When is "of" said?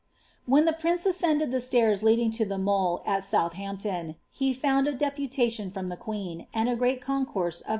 7.21-7.29